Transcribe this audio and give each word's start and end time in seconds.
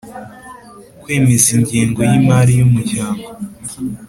kwemeza 1.01 1.47
ingengo 1.57 1.99
y 2.09 2.13
imari 2.19 2.51
y 2.59 2.63
umuryango 2.67 3.27